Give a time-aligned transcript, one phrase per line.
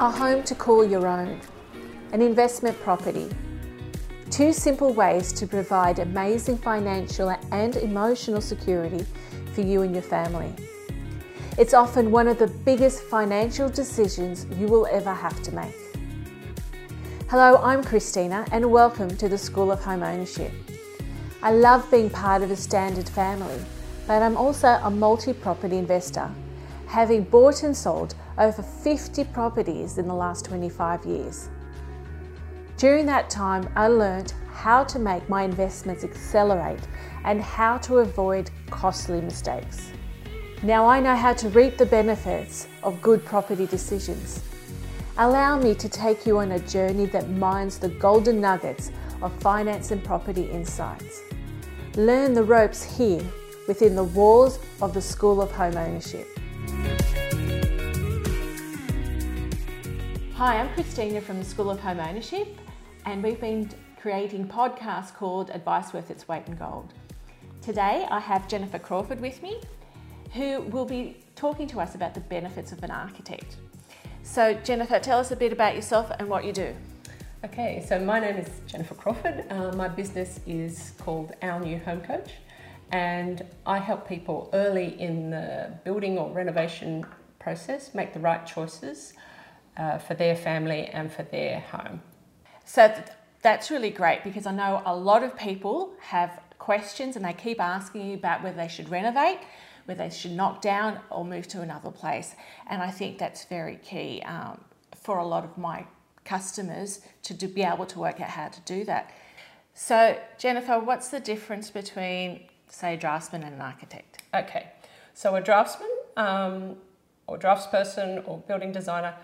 [0.00, 1.40] A home to call your own,
[2.12, 3.28] an investment property.
[4.30, 9.04] Two simple ways to provide amazing financial and emotional security
[9.54, 10.54] for you and your family.
[11.58, 15.74] It's often one of the biggest financial decisions you will ever have to make.
[17.28, 20.52] Hello, I'm Christina, and welcome to the School of Home Ownership.
[21.42, 23.60] I love being part of a standard family,
[24.06, 26.30] but I'm also a multi property investor,
[26.86, 31.48] having bought and sold over 50 properties in the last 25 years.
[32.76, 36.86] During that time, I learned how to make my investments accelerate
[37.24, 39.90] and how to avoid costly mistakes.
[40.62, 44.42] Now I know how to reap the benefits of good property decisions.
[45.16, 49.90] Allow me to take you on a journey that mines the golden nuggets of finance
[49.90, 51.22] and property insights.
[51.96, 53.24] Learn the ropes here
[53.66, 56.37] within the walls of the School of Home Ownership.
[60.38, 62.46] Hi, I'm Christina from the School of Home Ownership,
[63.06, 63.68] and we've been
[64.00, 66.94] creating podcasts called Advice Worth Its Weight in Gold.
[67.60, 69.60] Today I have Jennifer Crawford with me,
[70.34, 73.56] who will be talking to us about the benefits of an architect.
[74.22, 76.72] So, Jennifer, tell us a bit about yourself and what you do.
[77.44, 79.44] Okay, so my name is Jennifer Crawford.
[79.50, 82.30] Uh, my business is called Our New Home Coach,
[82.92, 87.04] and I help people early in the building or renovation
[87.40, 89.14] process make the right choices
[89.78, 92.02] uh, for their family and for their home.
[92.64, 93.06] So th-
[93.42, 97.60] that's really great because I know a lot of people have questions and they keep
[97.60, 99.38] asking you about whether they should renovate,
[99.86, 102.34] whether they should knock down or move to another place.
[102.66, 104.60] And I think that's very key um,
[104.96, 105.86] for a lot of my
[106.24, 109.10] customers to do, be able to work out how to do that.
[109.72, 114.22] So, Jennifer, what's the difference between, say, a draftsman and an architect?
[114.34, 114.66] Okay,
[115.14, 116.76] so a draftsman um,
[117.28, 119.14] or draftsperson or building designer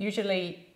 [0.00, 0.66] usually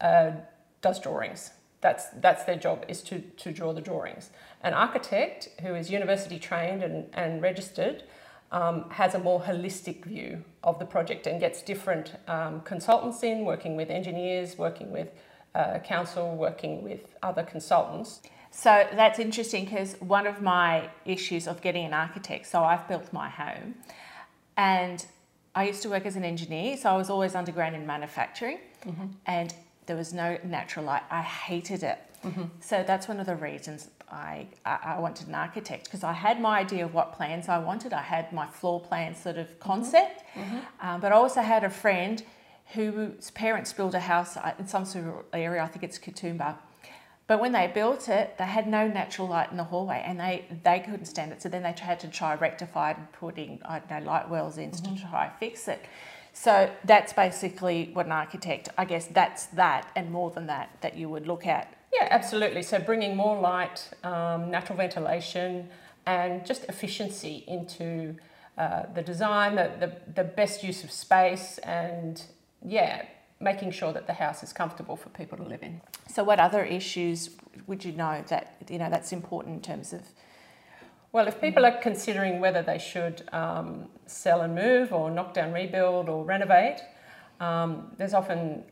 [0.00, 0.32] uh,
[0.80, 1.52] does drawings.
[1.80, 4.30] That's, that's their job, is to, to draw the drawings.
[4.62, 8.04] An architect who is university trained and, and registered
[8.52, 13.44] um, has a more holistic view of the project and gets different um, consultants in,
[13.44, 15.08] working with engineers, working with
[15.54, 18.20] uh, council, working with other consultants.
[18.50, 23.12] So that's interesting because one of my issues of getting an architect, so I've built
[23.12, 23.76] my home
[24.56, 25.04] and
[25.54, 29.06] I used to work as an engineer, so I was always underground in manufacturing mm-hmm.
[29.26, 29.54] and
[29.86, 31.02] there was no natural light.
[31.10, 31.98] I hated it.
[32.24, 32.44] Mm-hmm.
[32.60, 36.60] So that's one of the reasons I, I wanted an architect because I had my
[36.60, 37.92] idea of what plans I wanted.
[37.92, 39.58] I had my floor plan sort of mm-hmm.
[39.58, 40.58] concept, mm-hmm.
[40.86, 42.22] um, but I also had a friend
[42.74, 46.56] whose parents built a house in some sort of area, I think it's Katoomba.
[47.26, 50.44] But when they built it, they had no natural light in the hallway and they,
[50.64, 51.40] they couldn't stand it.
[51.40, 54.58] So then they had to try rectify it and putting, I don't know, light wells
[54.58, 54.96] in mm-hmm.
[54.96, 55.84] to try fix it.
[56.32, 60.96] So that's basically what an architect, I guess that's that and more than that, that
[60.96, 61.74] you would look at.
[61.92, 62.62] Yeah, absolutely.
[62.62, 65.68] So bringing more light, um, natural ventilation,
[66.06, 68.16] and just efficiency into
[68.56, 72.22] uh, the design, the, the, the best use of space, and
[72.64, 73.04] yeah,
[73.42, 75.80] making sure that the house is comfortable for people to live in.
[76.08, 77.30] So, what other issues
[77.66, 80.02] would you know that you know that's important in terms of
[81.12, 85.52] well, if people are considering whether they should um, sell and move or knock down,
[85.52, 86.80] rebuild or renovate,
[87.38, 88.64] um, there's often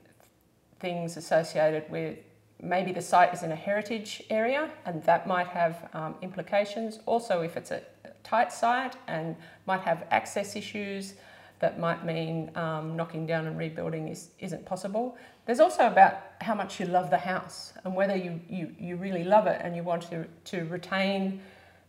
[0.79, 2.17] things associated with
[2.63, 7.01] maybe the site is in a heritage area and that might have um, implications.
[7.05, 7.83] Also, if it's a
[8.23, 9.37] tight site and
[9.67, 11.15] might have access issues,
[11.61, 15.17] that might mean um, knocking down and rebuilding is, isn't possible.
[15.47, 19.25] There's also about how much you love the house and whether you, you, you really
[19.25, 21.41] love it and you want to, to retain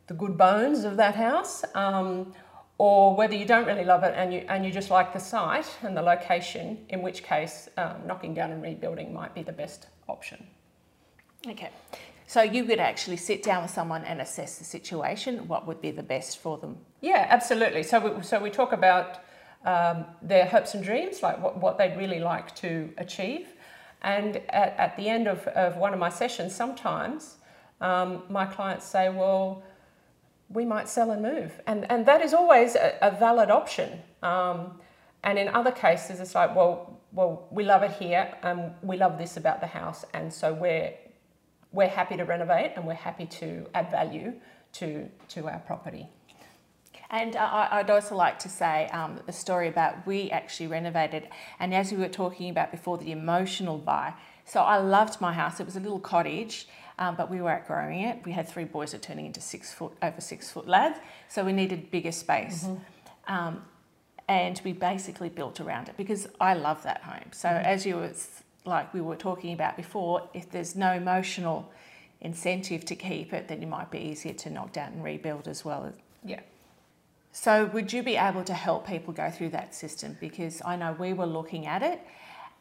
[0.08, 2.34] the good bones of that house, um,
[2.78, 5.78] or whether you don't really love it and you, and you just like the site
[5.84, 9.88] and the location, in which case um, knocking down and rebuilding might be the best
[10.10, 10.46] option.
[11.48, 11.70] Okay.
[12.28, 15.48] So you could actually sit down with someone and assess the situation.
[15.48, 16.78] What would be the best for them?
[17.02, 17.84] Yeah, absolutely.
[17.84, 19.20] So we, so we talk about
[19.66, 23.48] um, their hopes and dreams, like what, what they'd really like to achieve.
[24.02, 27.38] And at, at the end of, of one of my sessions, sometimes
[27.80, 29.64] um, my clients say, well,
[30.50, 31.62] we might sell and move.
[31.68, 34.02] And, and that is always a, a valid option.
[34.24, 34.80] Um,
[35.24, 39.18] and in other cases, it's like, well, well, we love it here, and we love
[39.18, 40.94] this about the house, and so we're
[41.74, 44.34] we're happy to renovate, and we're happy to add value
[44.74, 46.08] to to our property.
[47.12, 51.28] And uh, I'd also like to say um, a story about we actually renovated,
[51.60, 54.14] and as we were talking about before, the emotional buy.
[54.46, 55.60] So I loved my house.
[55.60, 56.68] It was a little cottage,
[56.98, 58.20] um, but we were outgrowing it.
[58.26, 61.52] We had three boys that turning into six foot over six foot lads, so we
[61.52, 62.64] needed bigger space.
[62.64, 63.34] Mm-hmm.
[63.34, 63.66] Um,
[64.30, 67.32] and we basically built around it because I love that home.
[67.34, 67.66] So Mm-hmm.
[67.66, 71.70] as you was like we were talking about before, if there's no emotional
[72.22, 75.66] incentive to keep it, then it might be easier to knock down and rebuild as
[75.66, 75.92] well.
[76.24, 76.40] Yeah.
[77.32, 80.18] So would you be able to help people go through that system?
[80.20, 82.02] Because I know we were looking at it,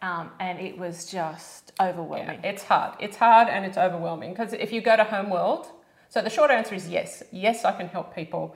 [0.00, 2.40] um, and it was just Yeah, overwhelming.
[2.44, 2.94] it's hard.
[3.00, 5.66] It's hard and it's overwhelming because if you go to Homeworld,
[6.08, 7.22] so the short answer is yes.
[7.32, 8.54] Yes, I can help people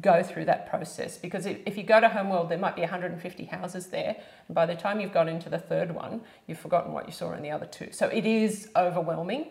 [0.00, 3.44] go through that process because if, if you go to Homeworld, there might be 150
[3.46, 4.16] houses there,
[4.48, 7.32] and by the time you've got into the third one, you've forgotten what you saw
[7.32, 7.88] in the other two.
[7.92, 9.48] So it is overwhelming.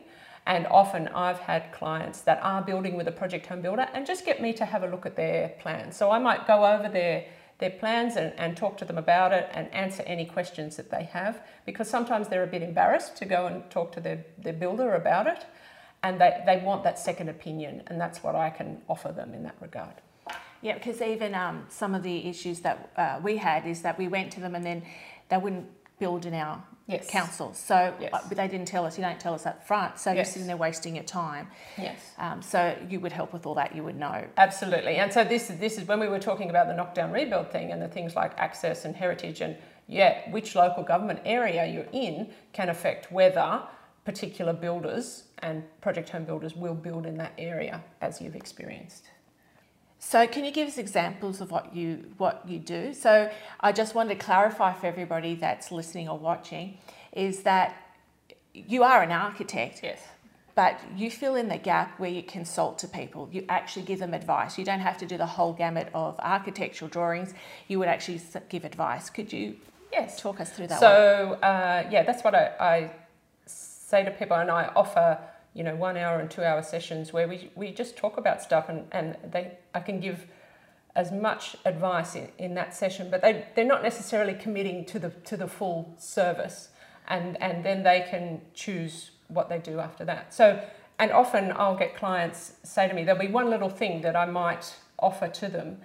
[0.47, 4.25] And often I've had clients that are building with a project home builder and just
[4.25, 5.97] get me to have a look at their plans.
[5.97, 7.25] So I might go over their
[7.57, 11.03] their plans and, and talk to them about it and answer any questions that they
[11.03, 14.93] have because sometimes they're a bit embarrassed to go and talk to their, their builder
[14.93, 15.45] about it
[16.03, 19.43] and they, they want that second opinion and that's what I can offer them in
[19.43, 19.93] that regard.
[20.61, 24.07] Yeah, because even um, some of the issues that uh, we had is that we
[24.07, 24.83] went to them and then
[25.29, 25.67] they wouldn't
[25.99, 27.09] build in our Yes.
[27.09, 27.51] council.
[27.55, 28.13] So Yes.
[28.13, 28.95] uh, but they didn't tell us.
[28.95, 29.97] You don't tell us up front.
[29.97, 31.47] So you're sitting there wasting your time.
[31.77, 31.99] Yes.
[32.19, 33.75] Um, so you would help with all that.
[33.75, 34.23] You would know.
[34.37, 34.97] Absolutely.
[34.97, 37.71] And so this is this is when we were talking about the knockdown rebuild thing
[37.71, 39.57] and the things like access and heritage and
[39.87, 43.63] yeah, which local government area you're in can affect whether
[44.03, 49.05] particular builders and project home builders will build in that area as you've experienced.
[50.07, 52.93] So can you give us examples of what you what you do?
[52.93, 56.77] So I just wanted to clarify for everybody that's listening or watching,
[57.11, 57.75] is that
[58.53, 59.99] you are an architect, Yes.
[60.53, 63.27] but you fill in the gap where you consult to people.
[63.31, 64.59] You actually give them advice.
[64.59, 67.33] You don't have to do the whole gamut of architectural drawings.
[67.67, 69.09] You would actually give advice.
[69.09, 69.55] Could you
[69.91, 70.19] Yes.
[70.21, 70.81] talk us through that?
[70.81, 70.81] one?
[70.81, 72.91] So uh, yeah, that's what I, I
[73.47, 75.17] say to people, and I offer
[75.55, 78.69] you know one hour and two hour sessions where we, we just talk about stuff,
[78.69, 80.27] and, and they I can give
[80.95, 85.09] as much advice in, in that session, but they they're not necessarily committing to the
[85.09, 86.69] to the full service,
[87.07, 90.31] and and then they can choose what they do after that.
[90.33, 90.63] So
[90.99, 94.25] and often I'll get clients say to me there'll be one little thing that I
[94.25, 95.79] might offer to them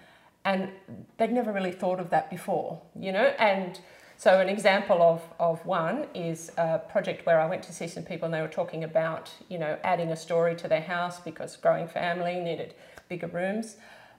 [0.44, 0.70] and
[1.18, 3.34] they'd never really thought of that before, you know.
[3.38, 3.78] And
[4.20, 8.02] so, an example of, of one is a project where I went to see some
[8.02, 11.56] people and they were talking about, you know, adding a story to their house because
[11.56, 12.74] growing family needed
[13.08, 13.76] bigger rooms.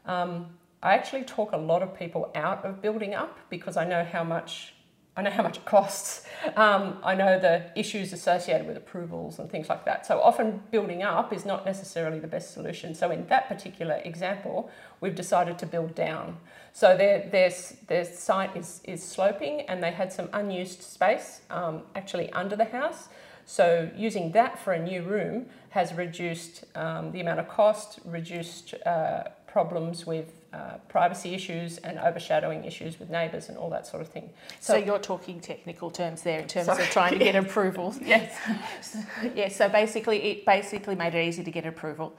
[0.08, 4.04] Um, I actually talk a lot of people out of building up because I know
[4.04, 4.74] how much
[5.16, 6.26] I know how much it costs.
[6.56, 10.06] Um, I know the issues associated with approvals and things like that.
[10.06, 12.96] So often building up is not necessarily the best solution.
[12.96, 14.72] So in that particular example,
[15.02, 16.38] we've decided to build down.
[16.72, 17.52] So their, their,
[17.88, 22.66] their site is, is sloping and they had some unused space um, actually under the
[22.66, 23.10] house.
[23.46, 28.76] So using that for a new room has reduced um, the amount of cost, reduced
[28.86, 34.02] uh, problems with uh, privacy issues and overshadowing issues with neighbours and all that sort
[34.02, 34.30] of thing.
[34.60, 36.84] so, you're talking technical terms there in terms Sorry.
[36.84, 38.00] of trying to get approvals.
[38.02, 38.38] Yes.
[39.36, 39.48] yeah.
[39.48, 42.16] So basically, it basically made it easy to get approval.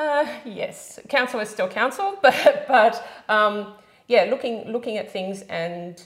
[0.00, 3.74] Uh, yes, council is still council, but but um,
[4.08, 6.02] yeah, looking looking at things and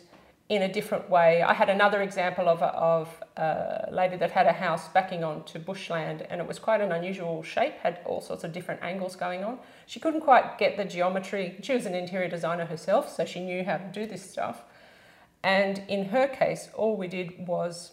[0.49, 1.43] in a different way.
[1.43, 5.59] I had another example of a, of a lady that had a house backing onto
[5.59, 7.79] bushland, and it was quite an unusual shape.
[7.79, 9.59] Had all sorts of different angles going on.
[9.87, 11.57] She couldn't quite get the geometry.
[11.63, 14.63] She was an interior designer herself, so she knew how to do this stuff.
[15.43, 17.93] And in her case, all we did was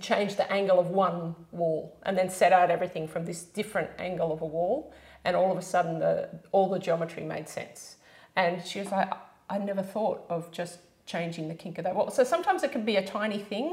[0.00, 4.32] change the angle of one wall and then set out everything from this different angle
[4.32, 4.92] of a wall
[5.24, 7.96] and all of a sudden the, all the geometry made sense
[8.36, 9.12] and she was like
[9.48, 10.78] i never thought of just
[11.12, 13.66] changing the kink of that wall so sometimes it can be a tiny thing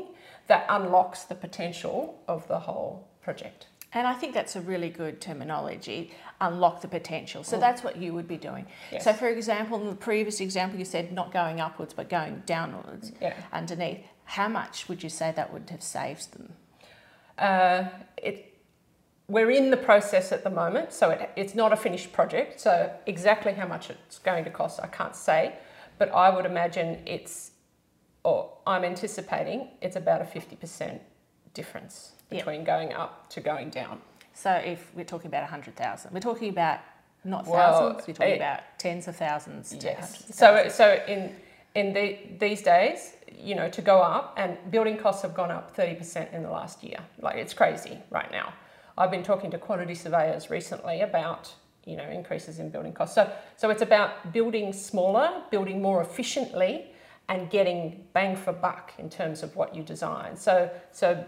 [0.47, 5.15] that unlocks the potential of the whole project And I think that's a really good
[5.21, 5.99] terminology,
[6.41, 7.43] unlock the potential.
[7.43, 8.65] So that's what you would be doing.
[8.91, 9.03] Yes.
[9.05, 13.11] So, for example, in the previous example, you said not going upwards but going downwards
[13.21, 14.03] yeah underneath.
[14.25, 16.47] How much would you say that would have saved them?
[17.37, 17.85] Uh,
[18.17, 18.37] it,
[19.29, 22.59] we're in the process at the moment, so it, it's not a finished project.
[22.59, 25.41] So exactly how much it's going to cost, I can't say,
[25.97, 27.51] but I would imagine it's,
[28.23, 31.01] or I'm anticipating it's about a fifty percent
[31.53, 32.39] difference Yep.
[32.45, 34.01] between going up to going down.
[34.33, 36.79] So, if we're talking about 100,000, we're talking about
[37.23, 40.25] not Well, thousands, we're talking it- about tens of thousands Yes.
[40.31, 41.35] So so in
[41.75, 45.71] in the, these days, you know, to go up and building costs have gone up
[45.75, 46.99] thirty percent in the last year.
[47.21, 48.53] Like it's crazy right now.
[48.97, 51.53] I've been talking to quantity surveyors recently about
[51.87, 53.15] you know increases in building costs.
[53.15, 56.91] So so it's about building smaller, building more efficiently,
[57.29, 60.35] and getting bang for buck in terms of what you design.
[60.35, 61.25] So so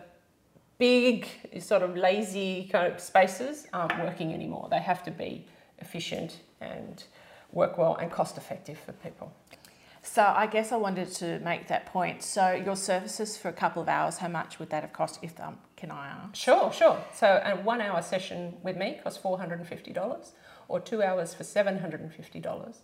[0.78, 1.28] big
[1.60, 4.68] sort of lazy kind of spaces aren't working anymore.
[4.70, 5.46] They have to be
[5.80, 7.04] efficient and
[7.52, 9.34] work well and cost effective for people.
[10.02, 12.24] So I guess I wanted to make that point.
[12.24, 15.40] So your services for a couple of hours, how much would that have cost if
[15.40, 16.36] um, can I ask?
[16.36, 16.98] Sure, sure.
[17.14, 20.32] So a one hour session with me costs $450
[20.70, 22.76] or two hours for $750.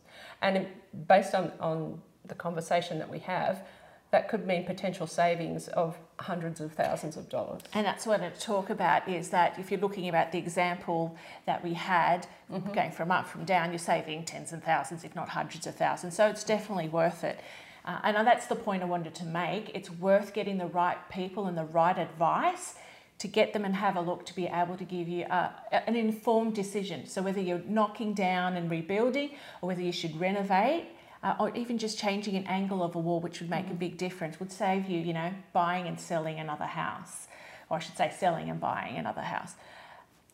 [0.42, 0.68] And
[1.08, 3.64] based on, on the conversation that we have,
[4.12, 7.62] that could mean potential savings of hundreds of thousands of dollars.
[7.74, 11.64] And that's what I talk about is that if you're looking about the example that
[11.64, 12.72] we had, mm-hmm.
[12.72, 16.16] going from up from down, you're saving tens and thousands, if not hundreds of thousands.
[16.16, 17.40] So it's definitely worth it.
[17.84, 19.72] Uh, and that's the point I wanted to make.
[19.76, 22.76] It's worth getting the right people and the right advice
[23.18, 25.96] to get them and have a look to be able to give you a, an
[25.96, 27.08] informed decision.
[27.08, 29.32] So whether you're knocking down and rebuilding
[29.62, 30.88] or whether you should renovate,
[31.24, 33.72] uh, or even just changing an angle of a wall, which would make mm.
[33.72, 37.28] a big difference, would save you, you know, buying and selling another house,
[37.70, 39.54] or I should say, selling and buying another house.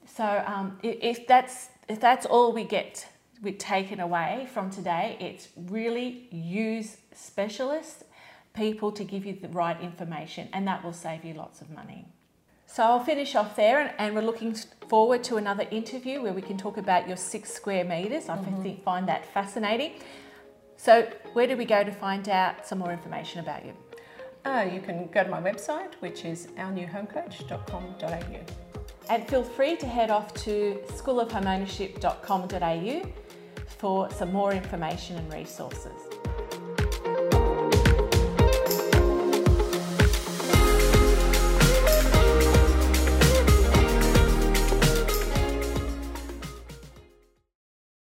[0.05, 3.07] So um, if that's if that's all we get
[3.41, 8.03] we taken away from today, it's really use specialists,
[8.53, 12.05] people to give you the right information, and that will save you lots of money.
[12.71, 14.55] So I'll finish off there, and, we're looking
[14.87, 18.29] forward to another interview where we can talk about your six square meters.
[18.29, 18.63] I mm-hmm.
[18.63, 19.95] think find that fascinating.
[20.77, 23.73] So, where do we go to find out some more information about you?
[24.45, 28.39] Uh, you can go to my website, which is ournewhomecoach.com.au.
[29.09, 33.09] And feel free to head off to schoolofhomeownership.com.au
[33.67, 36.10] for some more information and resources.